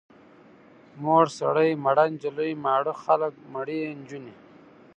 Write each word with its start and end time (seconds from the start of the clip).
مور 1.03 1.25
سړی، 1.39 1.69
مړه 1.83 2.05
نجلۍ، 2.13 2.51
ماړه 2.63 2.93
خلک، 3.03 3.33
مړې 3.53 3.79
نجونې. 3.99 4.35